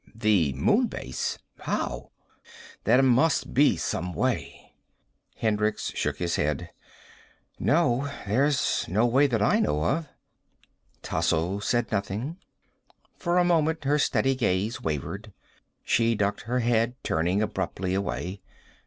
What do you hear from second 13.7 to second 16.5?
her steady gaze wavered. She ducked